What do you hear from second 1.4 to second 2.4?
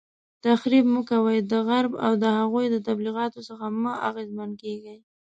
د غرب او د